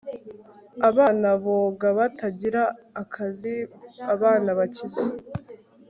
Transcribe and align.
abana 0.89 1.27
boga 1.43 1.87
batagira 1.97 2.63
akazi, 3.01 3.53
abana 4.13 4.49
bakize 4.59 5.03